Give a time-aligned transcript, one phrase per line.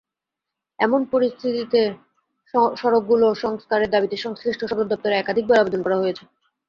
[0.79, 1.81] এমন পরিস্থিতিতে
[2.75, 6.23] সড়কগুলো সংস্কারের দাবিতে সংশ্লিষ্ট সব দপ্তরে একাধিকবার আবেদন করা হয়েছে।